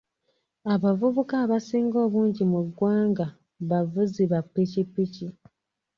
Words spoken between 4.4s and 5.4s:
pikipiki.